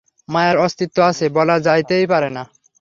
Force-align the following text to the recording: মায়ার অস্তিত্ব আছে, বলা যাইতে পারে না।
মায়ার 0.29 0.57
অস্তিত্ব 0.57 0.97
আছে, 1.09 1.25
বলা 1.29 1.55
যাইতে 1.59 1.95
পারে 2.07 2.29
না। 2.29 2.43